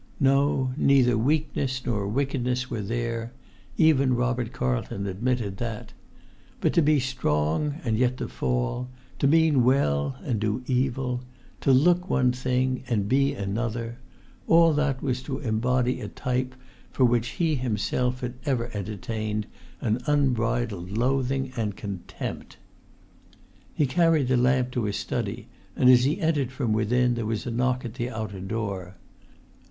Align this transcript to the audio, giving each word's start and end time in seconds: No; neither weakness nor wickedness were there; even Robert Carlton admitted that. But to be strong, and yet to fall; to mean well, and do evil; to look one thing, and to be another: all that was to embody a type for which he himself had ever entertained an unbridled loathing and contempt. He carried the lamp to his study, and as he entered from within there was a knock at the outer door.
No; 0.19 0.73
neither 0.77 1.15
weakness 1.15 1.85
nor 1.85 2.07
wickedness 2.07 2.71
were 2.71 2.81
there; 2.81 3.33
even 3.77 4.15
Robert 4.15 4.51
Carlton 4.51 5.05
admitted 5.05 5.57
that. 5.57 5.93
But 6.59 6.73
to 6.73 6.81
be 6.81 6.99
strong, 6.99 7.75
and 7.83 7.99
yet 7.99 8.17
to 8.17 8.27
fall; 8.27 8.89
to 9.19 9.27
mean 9.27 9.63
well, 9.63 10.15
and 10.23 10.39
do 10.39 10.63
evil; 10.65 11.21
to 11.59 11.71
look 11.71 12.09
one 12.09 12.31
thing, 12.31 12.83
and 12.87 13.01
to 13.03 13.09
be 13.09 13.35
another: 13.35 13.99
all 14.47 14.73
that 14.73 15.03
was 15.03 15.21
to 15.21 15.37
embody 15.37 16.01
a 16.01 16.07
type 16.07 16.55
for 16.91 17.05
which 17.05 17.27
he 17.37 17.53
himself 17.53 18.21
had 18.21 18.33
ever 18.43 18.71
entertained 18.73 19.45
an 19.81 19.99
unbridled 20.07 20.97
loathing 20.97 21.53
and 21.55 21.75
contempt. 21.77 22.57
He 23.75 23.85
carried 23.85 24.29
the 24.29 24.35
lamp 24.37 24.71
to 24.71 24.85
his 24.85 24.95
study, 24.97 25.47
and 25.75 25.91
as 25.91 26.05
he 26.05 26.19
entered 26.19 26.51
from 26.51 26.73
within 26.73 27.13
there 27.13 27.27
was 27.27 27.45
a 27.45 27.51
knock 27.51 27.85
at 27.85 27.93
the 27.93 28.09
outer 28.09 28.39
door. 28.39 28.95